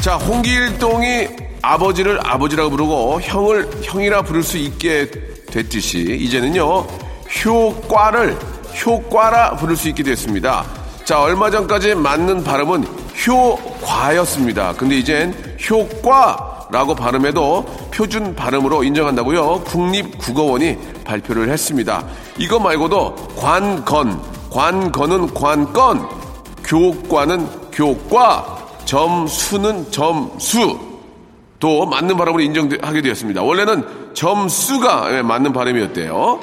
[0.00, 1.28] 자 홍길동이
[1.60, 5.10] 아버지를 아버지라고 부르고 형을 형이라 부를 수 있게
[5.46, 6.86] 됐듯이 이제는요
[7.44, 8.34] 효과를
[8.86, 10.64] 효과라 부를 수 있게 됐습니다.
[11.04, 12.86] 자 얼마 전까지 맞는 발음은
[13.26, 14.72] 효과였습니다.
[14.72, 15.34] 근데 이젠
[15.68, 22.06] 효과라고 발음해도 표준 발음으로 인정한다고요 국립국어원이 발표를 했습니다.
[22.38, 24.18] 이거 말고도 관건
[24.50, 26.08] 관건은 관건
[26.64, 28.59] 교과는 교과
[28.90, 30.76] 점수는 점수
[31.60, 33.40] 또 맞는 발음으로 인정하게 되었습니다.
[33.40, 36.40] 원래는 점수가 예, 맞는 발음이었대요.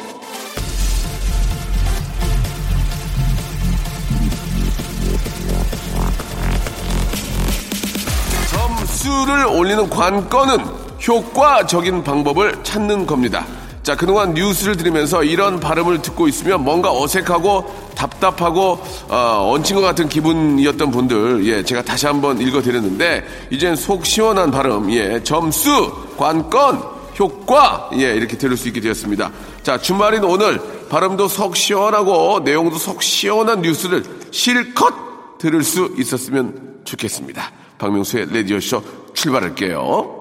[8.50, 10.60] 점수를 올리는 관건은
[11.06, 13.46] 효과적인 방법을 찾는 겁니다.
[13.88, 20.10] 자, 그동안 뉴스를 들으면서 이런 발음을 듣고 있으면 뭔가 어색하고 답답하고 어, 얹힌 것 같은
[20.10, 26.84] 기분이었던 분들, 예, 제가 다시 한번 읽어드렸는데 이젠 속 시원한 발음, 예, 점수, 관건,
[27.18, 29.32] 효과, 예, 이렇게 들을 수 있게 되었습니다.
[29.64, 37.52] 자, 주말인 오늘 발음도 속 시원하고 내용도 속 시원한 뉴스를 실컷 들을 수 있었으면 좋겠습니다.
[37.78, 40.17] 박명수의 라디오쇼 출발할게요.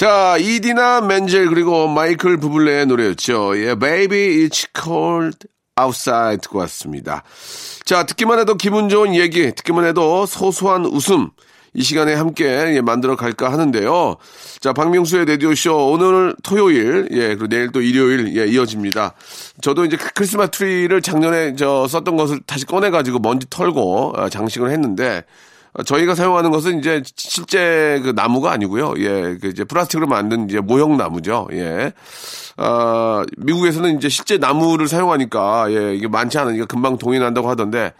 [0.00, 3.52] 자, 이디나 멘젤 그리고 마이클 부블레의 노래였죠.
[3.58, 5.46] 예, Baby It's Cold
[5.78, 7.22] Outside 듣고 왔습니다.
[7.84, 11.28] 자, 듣기만 해도 기분 좋은 얘기, 듣기만 해도 소소한 웃음,
[11.74, 14.16] 이 시간에 함께 예, 만들어 갈까 하는데요.
[14.60, 19.12] 자, 박명수의 라디오쇼 오늘 토요일, 예, 그리고 내일 또 일요일, 예, 이어집니다.
[19.60, 25.18] 저도 이제 크리스마스 트리를 작년에 저 썼던 것을 다시 꺼내가지고 먼지 털고 어, 장식을 했는데,
[25.18, 25.24] 어,
[25.84, 28.94] 저희가 사용하는 것은 이제 실제 그 나무가 아니고요.
[28.98, 31.48] 예, 그 이제 플라스틱으로 만든 이제 모형 나무죠.
[31.52, 31.92] 예.
[32.56, 37.92] 아, 미국에서는 이제 실제 나무를 사용하니까 예, 이게 많지 않으니까 금방 동이 난다고 하던데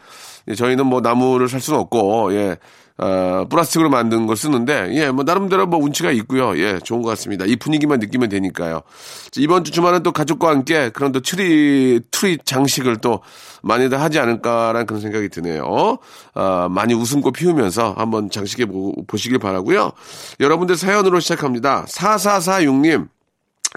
[0.49, 2.59] 예, 저희는 뭐 나무를 살 수는 없고 예.
[3.03, 6.59] 어, 플라스틱으로 만든 걸 쓰는데, 예, 뭐, 나름대로 뭐 운치가 있고요.
[6.59, 7.47] 예, 좋은 것 같습니다.
[7.47, 8.83] 이 분위기만 느끼면 되니까요.
[9.31, 13.23] 자, 이번 주 주말은 또 가족과 함께 그런 또 트리, 트리 장식을 또
[13.63, 15.99] 많이들 하지 않을까라는 그런 생각이 드네요.
[16.35, 19.93] 어, 많이 웃음꽃 피우면서 한번 장식해 보, 보시길 바라고요
[20.39, 21.87] 여러분들 사연으로 시작합니다.
[21.89, 23.09] 4446님.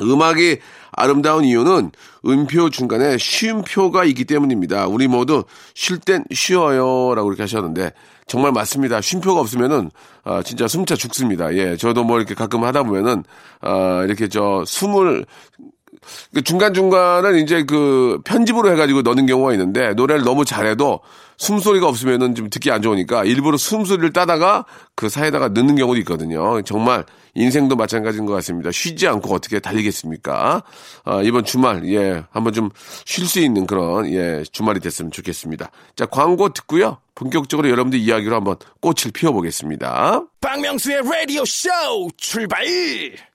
[0.01, 0.57] 음악이
[0.91, 1.91] 아름다운 이유는
[2.25, 4.87] 음표 중간에 쉼표가 있기 때문입니다.
[4.87, 5.43] 우리 모두
[5.75, 7.13] 쉴 땐 쉬어요.
[7.15, 7.91] 라고 이렇게 하셨는데,
[8.27, 9.01] 정말 맞습니다.
[9.01, 9.91] 쉼표가 없으면은,
[10.23, 11.53] 아, 진짜 숨차 죽습니다.
[11.55, 13.23] 예, 저도 뭐 이렇게 가끔 하다 보면은,
[13.61, 15.25] 아, 이렇게 저 숨을,
[16.33, 20.99] 그 중간 중간은 이제 그 편집으로 해가지고 넣는 경우가 있는데, 노래를 너무 잘해도
[21.37, 26.61] 숨소리가 없으면은 좀 듣기 안 좋으니까 일부러 숨소리를 따다가 그 사이에다가 넣는 경우도 있거든요.
[26.61, 27.05] 정말
[27.35, 28.71] 인생도 마찬가지인 것 같습니다.
[28.71, 30.63] 쉬지 않고 어떻게 달리겠습니까?
[31.05, 32.69] 아, 이번 주말, 예, 한번 좀
[33.05, 35.71] 쉴 수 있는 그런, 예, 주말이 됐으면 좋겠습니다.
[35.95, 36.97] 자, 광고 듣고요.
[37.15, 40.23] 본격적으로 여러분들 이야기로 한번 꽃을 피워보겠습니다.
[40.41, 42.65] 박명수의 Radio Show 출발.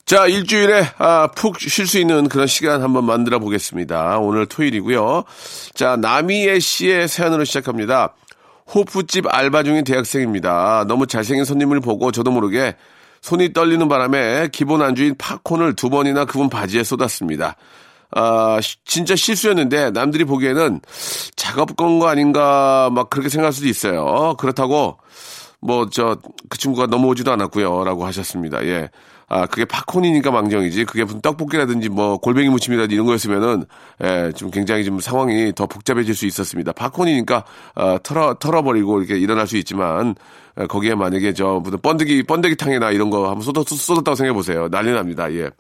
[0.05, 4.19] 자, 일주일에 아, 푹 쉴 수 있는 그런 시간 한번 만들어 보겠습니다.
[4.19, 5.25] 오늘 토요일이고요.
[5.75, 8.15] 자, 남희애 씨의 사연으로 시작합니다.
[8.75, 10.85] 호프집 알바 중인 대학생입니다.
[10.89, 12.77] 너무 잘생긴 손님을 보고 저도 모르게
[13.23, 17.57] 손이 떨리는 바람에 기본 안주인 팝콘을 두 번이나 그분 바지에 쏟았습니다.
[18.11, 20.81] 아, 시- 진짜 실수였는데 남들이 보기에는
[21.37, 24.35] 작업 건 거 아닌가 막 그렇게 생각할 수도 있어요.
[24.39, 24.97] 그렇다고
[25.61, 26.17] 뭐 저
[26.49, 28.65] 그 친구가 넘어오지도 않았고요라고 하셨습니다.
[28.65, 28.91] 예.
[29.31, 30.87] 아, 그게 팝콘이니까 망정이지.
[30.87, 33.65] 그게 무슨 떡볶이라든지 뭐 골뱅이 무침이라든지 이런 거였으면은
[34.03, 36.73] 예, 좀 굉장히 좀 상황이 더 복잡해질 수 있었습니다.
[36.73, 37.45] 팝콘이니까
[37.75, 40.15] 어, 털어 털어버리고 이렇게 일어날 수 있지만
[40.61, 44.69] 예, 거기에 만약에 저 무슨 번데기 번데기탕이나 이런 거 한번 쏟았, 쏟았다고 생각해 보세요.
[44.71, 45.31] 난리 납니다.
[45.33, 45.51] 예.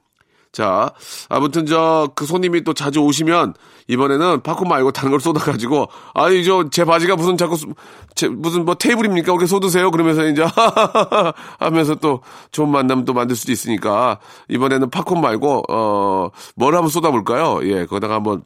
[0.58, 0.90] 자,
[1.28, 3.55] 아무튼 저 그 손님이 또 자주 오시면
[3.87, 7.75] 이번에는 팝콘 말고 다른 걸 쏟아가지고 아니 저 제 바지가 무슨 자꾸 수-
[8.16, 9.26] 제, 무슨 뭐 테이블입니까?
[9.26, 9.93] 그렇게 쏟으세요.
[9.93, 10.44] 그러면서 이제
[11.60, 14.19] 하면서 또 좋은 만남 또 만들 수도 있으니까
[14.49, 17.60] 이번에는 팝콘 말고 어뭘 한번 쏟아볼까요?
[17.62, 18.43] 예, 거기다가 한번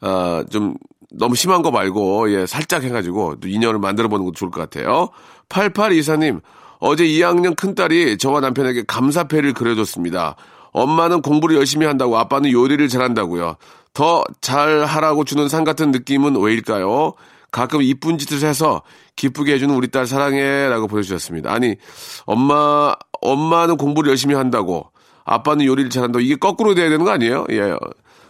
[0.00, 0.74] 아, 좀
[1.12, 5.10] 너무 심한 거 말고 예, 살짝 해가지고 또 인연을 만들어 보는 것도 좋을 것 같아요.
[5.50, 6.40] 8824님
[6.78, 10.36] 어제 2학년 큰딸이 저와 남편에게 감사패를 그려줬습니다.
[10.72, 13.56] 엄마는 공부를 열심히 한다고 아빠는 요리를 잘한다고요.
[13.92, 17.14] 더 잘하라고 주는 상 같은 느낌은 왜일까요?
[17.50, 18.82] 가끔 이쁜 짓을 해서
[19.16, 21.52] 기쁘게 해주는 우리 딸 사랑해라고 보내주셨습니다.
[21.52, 21.76] 아니
[22.24, 24.90] 엄마 엄마는 공부를 열심히 한다고
[25.24, 27.46] 아빠는 요리를 잘한다고 이게 거꾸로 돼야 되는 거 아니에요?
[27.50, 27.76] 예.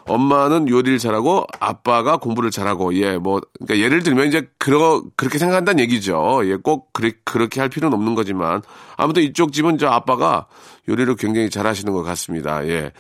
[0.07, 5.81] 엄마는 요리를 잘하고 아빠가 공부를 잘하고 예 뭐 그러니까 예를 들면 이제 그러 그렇게 생각한다는
[5.81, 6.43] 얘기죠.
[6.45, 8.63] 예꼭 그리, 그렇게 할 필요는 없는 거지만
[8.97, 10.47] 아무튼 이쪽 집은 저 아빠가
[10.89, 12.67] 요리를 굉장히 잘하시는 것 같습니다.
[12.67, 12.93] 예.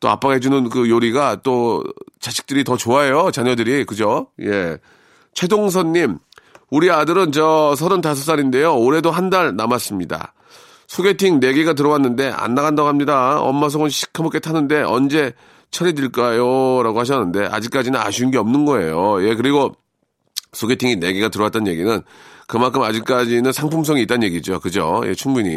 [0.00, 1.84] 또 아빠가 해주는 그 요리가 또
[2.20, 3.30] 자식들이 더 좋아해요.
[3.30, 4.28] 자녀들이 그죠?
[4.42, 4.78] 예.
[5.34, 6.18] 최동선님
[6.70, 8.76] 우리 아들은 저 35살인데요.
[8.78, 10.32] 올해도 한 달 남았습니다.
[10.86, 13.40] 소개팅 4개가 들어왔는데 안 나간다고 합니다.
[13.42, 15.34] 엄마 속은 시커멓게 타는데 언제
[15.70, 16.82] 처리될까요?
[16.82, 19.22] 라고 하셨는데 아직까지는 아쉬운 게 없는 거예요.
[19.28, 19.74] 예, 그리고
[20.52, 22.02] 소개팅이 4개가 들어왔다는 얘기는
[22.48, 24.58] 그만큼 아직까지는 상품성이 있다는 얘기죠.
[24.60, 25.02] 그죠?
[25.04, 25.50] 예, 충분히.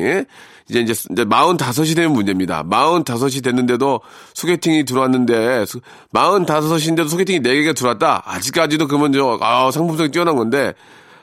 [0.69, 2.63] 이제 이제, 이제 45이 되면 문제입니다.
[2.63, 4.01] 45이 됐는데도
[4.33, 5.65] 소개팅이 들어왔는데,
[6.13, 8.23] 45인데도 소개팅이 4개가 들어왔다?
[8.25, 10.73] 아직까지도 그러면 저, 아, 상품성이 뛰어난 건데,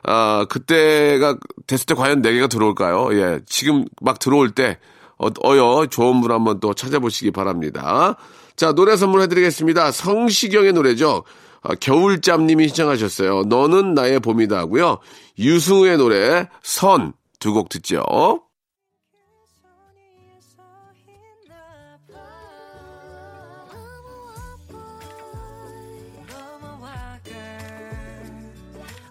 [0.05, 1.37] 아, 그때가
[1.67, 3.11] 됐을 때 과연 4개가 들어올까요?
[3.13, 4.79] 예, 지금 막 들어올 때,
[5.19, 8.17] 어, 어여, 좋은 분 한번 또 찾아보시기 바랍니다.
[8.59, 9.93] 자, 노래 선물 해드리겠습니다.
[9.93, 11.23] 성시경의 노래죠.
[11.63, 13.45] 아, 겨울잠님이 시청하셨어요.
[13.45, 14.99] 너는 나의 봄이다 하고요.
[15.39, 18.03] 유승우의 노래 선 두 곡 듣죠.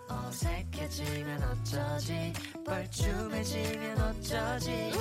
[0.09, 1.41] 어색해지면
[4.01, 4.91] 어쩌지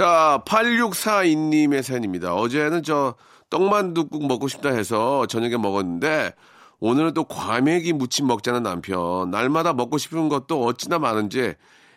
[0.00, 2.34] 자, 8642님의 사연입니다.
[2.34, 3.16] 어제는 저
[3.50, 6.32] 떡만둣국 먹고 싶다 해서 저녁에 먹었는데
[6.78, 9.30] 오늘은 또 과메기 무침 먹자는 남편.
[9.30, 11.52] 날마다 먹고 싶은 것도 어찌나 많은지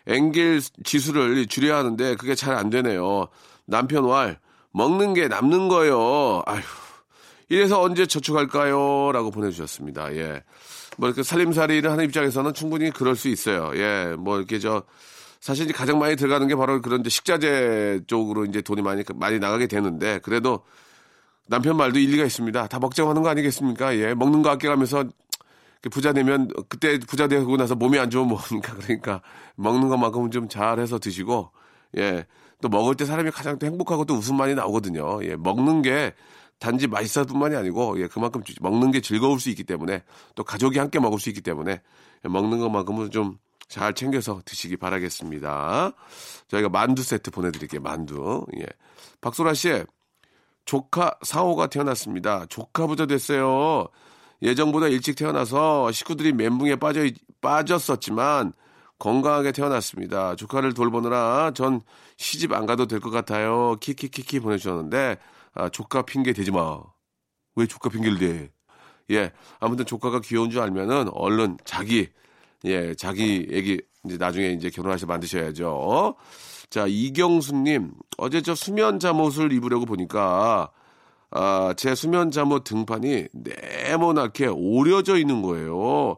[0.06, 3.28] 엥겔 지수를 줄여야 하는데 그게 잘 안 되네요.
[3.64, 4.38] 남편 왈
[4.72, 6.42] 먹는 게 남는 거예요.
[6.44, 6.60] 아휴.
[7.48, 9.12] 이래서 언제 저축할까요?
[9.12, 10.14] 라고 보내주셨습니다.
[10.16, 10.42] 예.
[10.98, 13.72] 뭐 이렇게 살림살이를 하는 입장에서는 충분히 그럴 수 있어요.
[13.76, 14.14] 예.
[14.18, 14.82] 뭐 이렇게 저
[15.44, 19.38] 사실 이제 가장 많이 들어가는 게 바로 그런 이제 식자재 쪽으로 이제 돈이 많이 많이
[19.38, 20.64] 나가게 되는데 그래도
[21.48, 22.66] 남편 말도 일리가 있습니다.
[22.68, 23.94] 다 먹자고 하는 거 아니겠습니까?
[23.98, 25.04] 예, 먹는 거 아껴가면서
[25.90, 28.72] 부자 되면 그때 부자 되고 나서 몸이 안 좋으면 뭡니까?
[28.80, 29.20] 그러니까
[29.56, 31.50] 먹는 것만큼은 좀 잘해서 드시고
[31.98, 32.24] 예,
[32.62, 35.22] 또 먹을 때 사람이 가장 또 행복하고 또 웃음만이 나오거든요.
[35.24, 36.14] 예, 먹는 게
[36.58, 40.04] 단지 맛있어뿐만이 아니고 예, 그만큼 먹는 게 즐거울 수 있기 때문에
[40.36, 41.82] 또 가족이 함께 먹을 수 있기 때문에
[42.24, 43.36] 예, 먹는 것만큼은 좀
[43.68, 45.92] 잘 챙겨서 드시기 바라겠습니다.
[46.48, 47.80] 저희가 만두 세트 보내드릴게요.
[47.80, 48.46] 만두.
[48.60, 48.66] 예.
[49.20, 49.84] 박소라 씨,
[50.64, 52.46] 조카 사호가 태어났습니다.
[52.46, 53.88] 조카 부자 됐어요.
[54.42, 57.08] 예정보다 일찍 태어나서 식구들이 멘붕에 빠져,
[57.40, 58.52] 빠졌었지만
[58.98, 60.36] 건강하게 태어났습니다.
[60.36, 61.80] 조카를 돌보느라 전
[62.16, 63.76] 시집 안 가도 될 것 같아요.
[63.80, 65.16] 키키키키 보내주셨는데,
[65.54, 66.80] 아, 조카 핑계 대지 마.
[67.56, 68.50] 왜 조카 핑계를 대?
[69.10, 69.32] 예.
[69.60, 72.08] 아무튼 조카가 귀여운 줄 알면은 얼른 자기,
[72.64, 76.14] 예, 자기 애기, 이제 나중에 이제 결혼하셔 만드셔야죠.
[76.70, 80.70] 자, 이경수님, 어제 저 수면 잠옷을 입으려고 보니까,
[81.30, 86.16] 아, 제 수면 잠옷 등판이 네모나게 오려져 있는 거예요.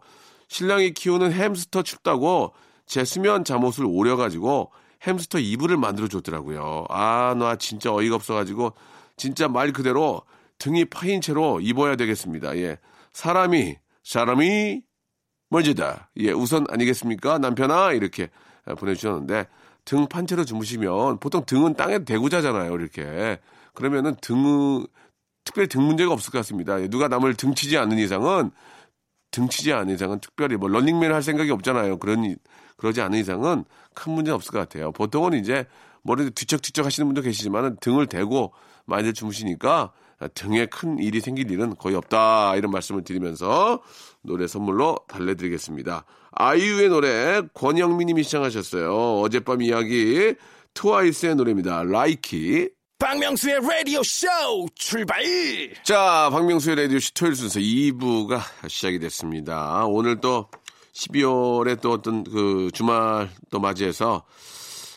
[0.49, 2.53] 신랑이 키우는 햄스터 춥다고
[2.87, 4.71] 제 수면 잠옷을 오려가지고
[5.07, 6.87] 햄스터 이불을 만들어 줬더라고요.
[6.91, 8.73] 아, 나 진짜 어이가 없어가지고,
[9.17, 10.23] 진짜 말 그대로
[10.59, 12.57] 등이 파인 채로 입어야 되겠습니다.
[12.59, 12.79] 예.
[13.13, 14.83] 사람이, 사람이
[15.49, 16.11] 먼저다.
[16.19, 17.39] 예, 우선 아니겠습니까?
[17.39, 17.93] 남편아?
[17.93, 18.31] 이렇게
[18.79, 19.47] 보내주셨는데,
[19.85, 22.75] 등 판채로 주무시면 보통 등은 땅에 대고 자잖아요.
[22.75, 23.39] 이렇게.
[23.75, 24.85] 그러면은 등,
[25.45, 26.81] 특별히 등 문제가 없을 것 같습니다.
[26.83, 28.51] 예, 누가 남을 등치지 않는 이상은,
[29.31, 31.99] 등치지 않는 이상은 특별히 뭐 런닝맨 할 생각이 없잖아요.
[31.99, 32.37] 그런,
[32.77, 34.93] 그러지 않는 이상은 큰 문제는 없을 것 같아요.
[34.93, 35.67] 보통은 이제
[36.03, 38.53] 머리 뒤척뒤척 하시는 분도 계시지만 등을 대고
[38.87, 39.93] 많이들 주무시니까
[40.35, 42.57] 등에 큰 일이 생길 일은 거의 없다.
[42.57, 43.83] 이런 말씀을 드리면서
[44.23, 46.05] 노래 선물로 달래드리겠습니다.
[46.33, 49.21] 아이유의 노래 권영민 님이 신청하셨어요.
[49.21, 50.35] 어젯밤 이야기
[50.75, 51.83] 트와이스의 노래입니다.
[51.85, 52.71] Likey.
[52.99, 54.27] 박명수의 라디오 쇼
[54.75, 55.23] 출발!
[55.83, 59.85] 자, 박명수의 라디오 쇼 토요일 순서 2부가 시작이 됐습니다.
[59.85, 60.49] 오늘 또
[60.95, 64.25] 12월에 또 어떤 그 주말 또 맞이해서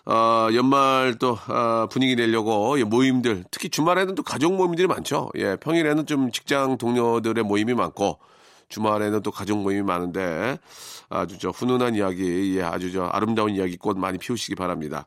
[0.06, 5.30] 어, 연말 또 어, 분위기 내려고 예, 모임들 특히 주말에는 또 가족 모임들이 많죠.
[5.36, 8.20] 예, 평일에는 좀 직장 동료들의 모임이 많고
[8.70, 10.58] 주말에는 또 가족 모임이 많은데
[11.10, 15.06] 아주 저 훈훈한 이야기, 예, 아주 저 아름다운 이야기 꽃 많이 피우시기 바랍니다.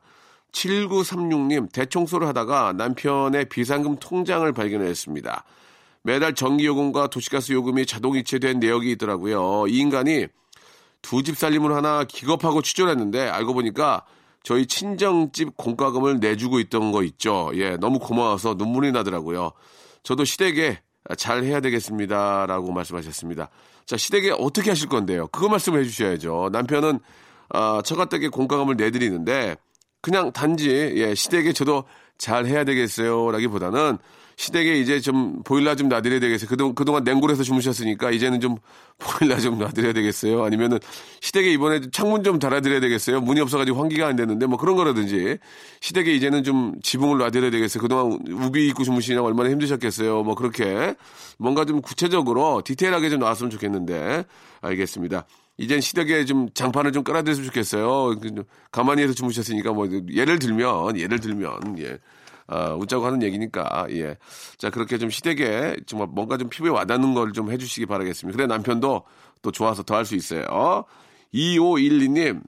[0.51, 5.43] 7936님, 대청소를 하다가 남편의 비상금 통장을 발견했습니다.
[6.03, 9.65] 매달 전기요금과 도시가스 요금이 자동 이체된 내역이 있더라고요.
[9.67, 10.27] 이 인간이
[11.01, 14.05] 두 집 살림을 하나 기겁하고 취조했는데 알고 보니까
[14.43, 17.51] 저희 친정집 공과금을 내주고 있던 거 있죠.
[17.55, 19.51] 예, 너무 고마워서 눈물이 나더라고요.
[20.03, 20.79] 저도 시댁에
[21.17, 22.45] 잘 해야 되겠습니다.
[22.45, 23.49] 라고 말씀하셨습니다.
[23.85, 25.27] 자, 시댁에 어떻게 하실 건데요?
[25.27, 26.49] 그거 말씀을 해주셔야죠.
[26.51, 26.99] 남편은,
[27.49, 29.55] 아, 처가댁에 공과금을 내드리는데,
[30.01, 31.85] 그냥 단지, 예, 시댁에 저도
[32.17, 33.31] 잘 해야 되겠어요.
[33.31, 33.97] 라기보다는,
[34.35, 36.49] 시댁에 이제 좀 보일러 좀 놔드려야 되겠어요.
[36.49, 38.57] 그동안, 그동안 냉골에서 주무셨으니까 이제는 좀
[38.97, 40.43] 보일러 좀 놔드려야 되겠어요.
[40.43, 40.79] 아니면은
[41.21, 43.21] 시댁에 이번에 창문 좀 달아드려야 되겠어요.
[43.21, 45.37] 문이 없어가지고 환기가 안 되는데 뭐 그런 거라든지
[45.81, 47.81] 시댁에 이제는 좀 지붕을 놔드려야 되겠어요.
[47.81, 50.23] 그동안 우비 입고 주무시느라 얼마나 힘드셨겠어요.
[50.23, 50.95] 뭐 그렇게
[51.37, 54.25] 뭔가 좀 구체적으로 디테일하게 좀 나왔으면 좋겠는데
[54.61, 55.25] 알겠습니다.
[55.57, 58.15] 이젠 시댁에 좀 장판을 좀 깔아드렸으면 좋겠어요.
[58.71, 61.99] 가만히 해서 주무셨으니까 뭐 예를 들면 예를 들면 예.
[62.53, 64.17] 어, 웃자고 하는 얘기니까, 예.
[64.59, 68.37] 자, 그렇게 좀 시댁에 정말 뭔가 좀 피부에 와닿는 걸 좀 해주시기 바라겠습니다.
[68.37, 69.03] 그래, 남편도
[69.41, 70.45] 또 좋아서 더 할 수 있어요.
[71.33, 72.41] 2512님,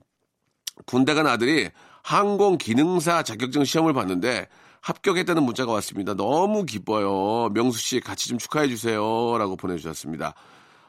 [0.86, 1.70] 군대 간 아들이
[2.04, 4.48] 항공 기능사 자격증 시험을 봤는데
[4.82, 6.14] 합격했다는 문자가 왔습니다.
[6.14, 7.50] 너무 기뻐요.
[7.50, 9.00] 명수 씨 같이 좀 축하해 주세요.
[9.40, 10.36] 라고 보내주셨습니다.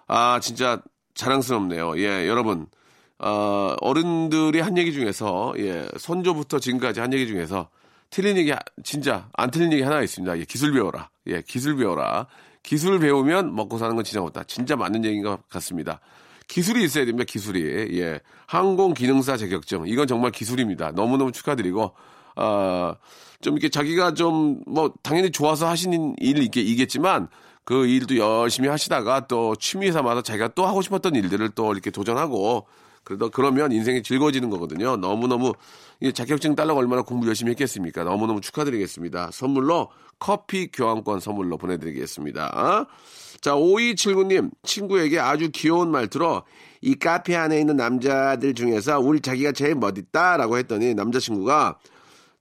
[0.08, 0.82] 아, 진짜
[1.14, 1.99] 자랑스럽네요.
[1.99, 2.66] 예, 여러분.
[3.18, 7.70] 어, 어른들이 한 얘기 중에서, 예, 선조부터 지금까지 한 얘기 중에서
[8.10, 8.52] 틀린 얘기,
[8.84, 10.38] 진짜 안 틀린 얘기 하나 있습니다.
[10.38, 11.10] 예, 기술 배워라.
[11.26, 12.26] 예, 기술 배워라.
[12.62, 14.44] 기술 배우면 먹고 사는 건 진짜 없다.
[14.44, 16.00] 진짜 맞는 얘기인 것 같습니다.
[16.48, 17.25] 기술이 있어야 됩니다.
[17.25, 17.98] 기술이.
[17.98, 18.20] 예.
[18.46, 19.84] 항공 기능사 자격증.
[19.86, 20.92] 이건 정말 기술입니다.
[20.92, 21.92] 너무너무 축하드리고,
[22.36, 22.94] 아,
[23.40, 27.28] 좀 이렇게 자기가 좀, 뭐, 당연히 좋아서 하시는 일이 있겠지만,
[27.64, 32.66] 그 일도 열심히 하시다가 또 취미 삼아서 자기가 또 하고 싶었던 일들을 또 이렇게 도전하고,
[33.06, 34.96] 그래도 그러면 인생이 즐거워지는 거거든요.
[34.96, 35.52] 너무너무
[36.00, 38.02] 이 자격증 딸라고 얼마나 공부 열심히 했겠습니까?
[38.02, 39.30] 너무너무 축하드리겠습니다.
[39.32, 42.86] 선물로 커피 교환권 선물로 보내드리겠습니다.
[43.40, 46.42] 자, 5279님, 친구에게 아주 귀여운 말투로
[46.80, 51.78] 이 카페 안에 있는 남자들 중에서 우리 자기가 제일 멋있다 라고 했더니 남자친구가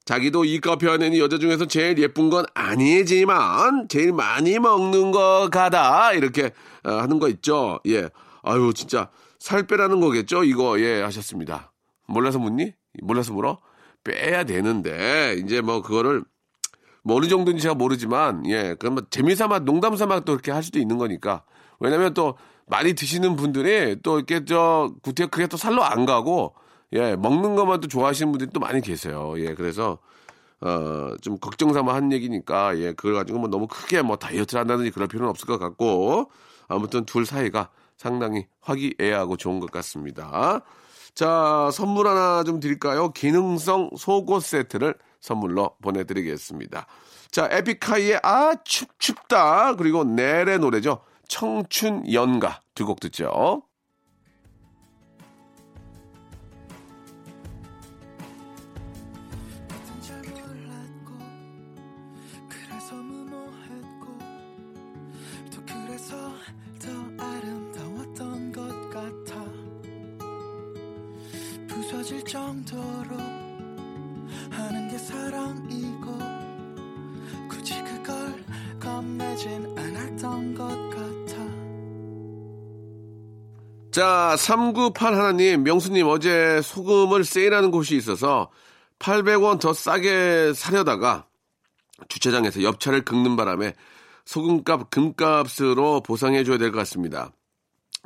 [0.03, 5.47] 자기도 이 카페 안에 있는 여자 중에서 제일 예쁜 건 아니지만 제일 많이 먹는 거
[5.51, 6.53] 가다 이렇게
[6.83, 7.79] 어, 하는 거 있죠.
[7.85, 8.09] 예.
[8.41, 10.43] 아유, 진짜 살 빼라는 거겠죠?
[10.43, 11.71] 이거, 예, 하셨습니다.
[12.07, 12.73] 몰라서 묻니?
[13.01, 13.59] 몰라서 물어?
[14.03, 16.23] 빼야 되는데, 이제 뭐, 그거를,
[17.03, 20.97] 뭐, 어느 정도인지 제가 모르지만, 예, 그럼 뭐, 재미삼아, 농담삼아 또 이렇게 할 수도 있는
[20.97, 21.43] 거니까.
[21.79, 22.37] 왜냐면 또,
[22.67, 26.55] 많이 드시는 분들이 또 이렇게 저, 구태 크게 또 살로 안 가고,
[26.93, 29.33] 예, 먹는 것만 또 좋아하시는 분들이 또 많이 계세요.
[29.37, 29.99] 예, 그래서,
[30.61, 34.91] 어, 좀 걱정 삼아 한 얘기니까, 예, 그걸 가지고 뭐 너무 크게 뭐 다이어트를 한다든지
[34.91, 36.31] 그럴 필요는 없을 것 같고,
[36.67, 40.61] 아무튼 둘 사이가 상당히 화기애애하고 좋은 것 같습니다.
[41.13, 43.11] 자, 선물 하나 좀 드릴까요?
[43.11, 46.87] 기능성 속옷 세트를 선물로 보내드리겠습니다.
[47.31, 49.75] 자, 에픽하이의 아, 춥, 춥다.
[49.75, 51.01] 그리고 넬의 노래죠.
[51.27, 53.63] 청춘 연가 두 곡 듣죠.
[71.75, 73.17] 부서질 정도로
[74.49, 76.17] 하는 게 사랑이고
[77.49, 78.43] 굳이 그걸
[78.79, 81.35] 겁내진 않았던 것 같아
[83.91, 88.49] 자, 398 하나님, 명수님 어제 소금을 세일하는 곳이 있어서
[88.99, 91.27] 800원 더 싸게 사려다가
[92.07, 93.73] 주차장에서 옆차를 긁는 바람에
[94.25, 97.31] 소금값, 금값으로 보상해줘야 될 것 같습니다.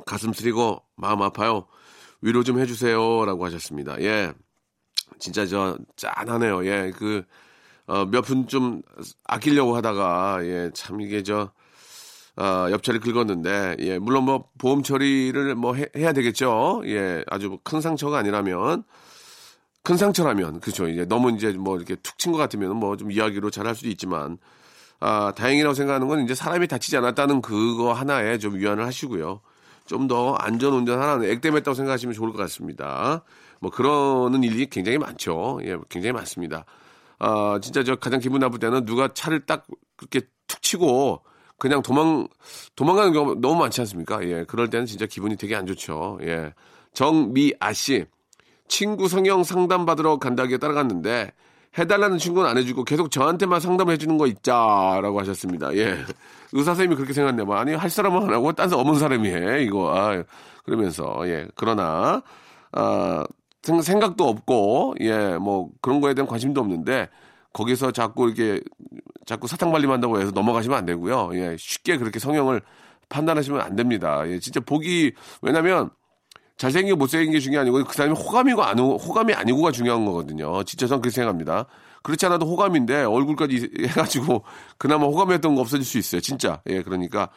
[0.06, 1.66] 가슴 쓰리고 마음 아파요.
[2.22, 3.24] 위로 좀 해주세요.
[3.24, 4.00] 라고 하셨습니다.
[4.02, 4.32] 예.
[5.18, 6.66] 진짜 저 짠하네요.
[6.66, 6.92] 예.
[6.96, 7.22] 그,
[7.86, 8.82] 어, 몇 푼 좀
[9.24, 10.70] 아끼려고 하다가, 예.
[10.74, 11.50] 참 이게 저,
[12.36, 16.82] 어, 옆차를 긁었는데, 예, 물론 뭐 보험 처리를 뭐 해, 야 되겠죠.
[16.86, 18.84] 예, 아주 큰 상처가 아니라면,
[19.82, 20.88] 큰 상처라면, 그죠.
[20.88, 24.38] 이제 너무 이제 뭐 이렇게 툭 친 것 같으면 뭐 좀 이야기로 잘할 수도 있지만,
[25.00, 29.40] 아, 다행이라고 생각하는 건 이제 사람이 다치지 않았다는 그거 하나에 좀 위안을 하시고요.
[29.90, 33.22] 좀 더 안전 운전 하나는 액땜했다고 생각하시면 좋을 것 같습니다.
[33.60, 35.60] 뭐 그러는 일이 굉장히 많죠.
[35.64, 36.64] 예, 굉장히 많습니다.
[37.18, 39.66] 아, 진짜 저 가장 기분 나쁠 때는 누가 차를 딱
[39.96, 41.22] 그렇게 툭 치고
[41.58, 42.28] 그냥 도망,
[42.76, 44.24] 도망가는 경우 너무 많지 않습니까?
[44.24, 46.18] 예, 그럴 때는 진짜 기분이 되게 안 좋죠.
[46.22, 46.54] 예.
[46.94, 48.06] 정미아 씨,
[48.68, 51.32] 친구 성형 상담 받으러 간다기에 따라갔는데,
[51.78, 55.74] 해달라는 친구는 안 해주고 계속 저한테만 상담을 해주는 거 있자라고 하셨습니다.
[55.76, 55.96] 예.
[56.52, 57.46] 의사 선생님이 그렇게 생각했네요.
[57.46, 59.94] 뭐, 아니, 할 사람은 안 하고, 딴 사람 없는 사람이 해, 이거.
[59.96, 60.22] 아,
[60.64, 61.46] 그러면서, 예.
[61.54, 62.22] 그러나,
[62.72, 63.24] 아,
[63.62, 67.08] 생- 생각도 없고 예 뭐 그런 거에 대한 관심도 없는데
[67.52, 68.60] 거기서 자꾸 이렇게
[69.26, 71.30] 자꾸 사탕 발림한다고 해서 넘어가시면 안 되고요.
[71.34, 72.62] 예 쉽게 그렇게 성형을
[73.10, 74.22] 판단하시면 안 됩니다.
[74.28, 75.12] 예 진짜 보기
[75.42, 75.90] 왜냐면
[76.60, 80.62] 잘생기고 못생긴 게 중요한 게 아니고 그 사람이 호감이고 안 호- 호감이 아니고가 중요한 거거든요.
[80.64, 81.64] 진짜 저는 그렇게 생각합니다.
[82.02, 84.44] 그렇지 않아도 호감인데 얼굴까지 해가지고
[84.76, 86.20] 그나마 호감이었던 거 없어질 수 있어요.
[86.20, 86.60] 진짜.
[86.68, 87.30] 예, 그러니까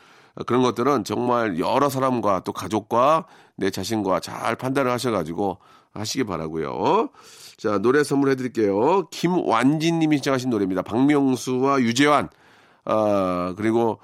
[0.45, 3.25] 그런 것들은 정말 여러 사람과 또 가족과
[3.55, 5.57] 내 자신과 잘 판단을 하셔가지고
[5.93, 7.07] 하시기 바라고요.
[7.55, 9.07] 자 노래 선물해 드릴게요.
[9.09, 10.81] 김완진님이 시작하신 노래입니다.
[10.81, 12.27] 박명수와 유재환
[12.83, 13.99] 아 그리고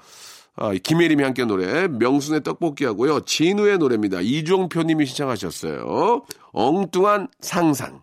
[0.60, 3.20] 아, 김혜림이 함께 노래 명순의 떡볶이 하고요.
[3.20, 4.20] 진우의 노래입니다.
[4.20, 6.22] 이종표님이 신청하셨어요.
[6.52, 8.02] 엉뚱한 상상.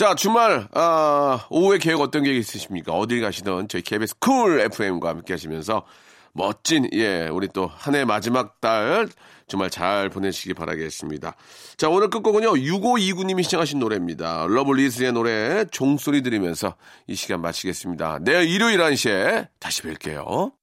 [0.00, 2.94] 자, 주말, 아, 오후에 계획 어떤 계획 있으십니까?
[2.94, 5.84] 어딜 가시든 저희 KBS 쿨 FM과 함께 하시면서
[6.32, 9.10] 멋진, 예, 우리 또 한 해 마지막 달
[9.46, 11.36] 주말 잘 보내시기 바라겠습니다.
[11.76, 14.46] 자, 오늘 끝곡은요, 6529님이 신청하신 노래입니다.
[14.48, 18.20] 러블리즈의 노래 종소리 들으면서 이 시간 마치겠습니다.
[18.22, 20.59] 내일 일요일 1시에 다시 뵐게요.